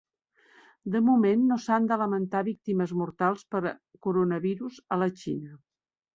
[0.95, 3.63] De moment no s'han de lamentar víctimes mortals per
[4.09, 5.55] coronavirus a la Xina